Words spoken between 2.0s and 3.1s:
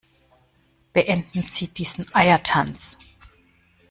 Eiertanz!